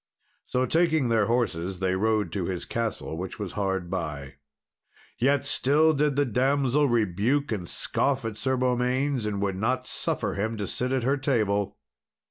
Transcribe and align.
So, 0.47 0.65
taking 0.65 1.09
their 1.09 1.27
horses, 1.27 1.77
they 1.77 1.93
rode 1.93 2.31
to 2.31 2.45
his 2.45 2.65
castle, 2.65 3.15
which 3.17 3.37
was 3.37 3.51
hard 3.51 3.91
by. 3.91 4.37
Yet 5.19 5.45
still 5.45 5.93
did 5.93 6.15
the 6.15 6.25
damsel 6.25 6.89
rebuke 6.89 7.51
and 7.51 7.69
scoff 7.69 8.25
at 8.25 8.35
Sir 8.35 8.57
Beaumains, 8.57 9.27
and 9.27 9.39
would 9.43 9.57
not 9.57 9.85
suffer 9.85 10.33
him 10.33 10.57
to 10.57 10.65
sit 10.65 10.91
at 10.91 11.03
her 11.03 11.17
table. 11.17 11.77